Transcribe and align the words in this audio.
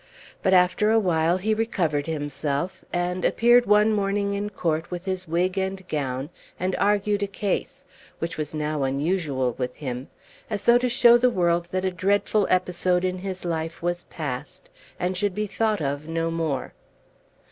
But 0.41 0.55
after 0.55 0.89
awhile 0.89 1.37
he 1.37 1.53
recovered 1.53 2.07
himself, 2.07 2.83
and 2.91 3.23
appeared 3.23 3.67
one 3.67 3.93
morning 3.93 4.33
in 4.33 4.49
court 4.49 4.89
with 4.89 5.05
his 5.05 5.27
wig 5.27 5.59
and 5.59 5.87
gown, 5.87 6.31
and 6.59 6.75
argued 6.77 7.21
a 7.21 7.27
case, 7.27 7.85
which 8.17 8.35
was 8.35 8.55
now 8.55 8.81
unusual 8.81 9.53
with 9.59 9.75
him, 9.75 10.07
as 10.49 10.63
though 10.63 10.79
to 10.79 10.89
show 10.89 11.17
the 11.17 11.29
world 11.29 11.67
that 11.69 11.85
a 11.85 11.91
dreadful 11.91 12.47
episode 12.49 13.05
in 13.05 13.19
his 13.19 13.45
life 13.45 13.83
was 13.83 14.05
passed, 14.05 14.71
and 14.99 15.15
should 15.15 15.35
be 15.35 15.45
thought 15.45 15.81
of 15.83 16.07
no 16.07 16.31
more. 16.31 16.73